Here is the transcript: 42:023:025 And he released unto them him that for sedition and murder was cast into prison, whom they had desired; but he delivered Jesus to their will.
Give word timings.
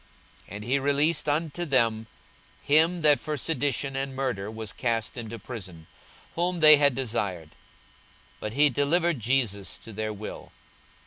42:023:025 0.47 0.55
And 0.55 0.63
he 0.63 0.79
released 0.79 1.29
unto 1.29 1.63
them 1.63 2.07
him 2.63 2.99
that 3.01 3.19
for 3.19 3.37
sedition 3.37 3.95
and 3.95 4.15
murder 4.15 4.49
was 4.49 4.73
cast 4.73 5.15
into 5.15 5.37
prison, 5.37 5.85
whom 6.33 6.59
they 6.59 6.77
had 6.77 6.95
desired; 6.95 7.51
but 8.39 8.53
he 8.53 8.67
delivered 8.71 9.19
Jesus 9.19 9.77
to 9.77 9.93
their 9.93 10.11
will. 10.11 10.51